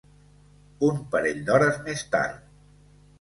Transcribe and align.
Un 0.87 0.95
parell 1.15 1.43
d'hores 1.49 1.77
més 1.89 2.01
tard. 2.17 2.41